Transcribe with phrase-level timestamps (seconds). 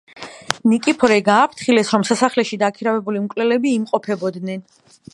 [0.71, 4.69] ნიკიფორე გააფრთხილეს, რომ სასახლეში დაქირავებული მკვლელები იმყოფებოდნენ.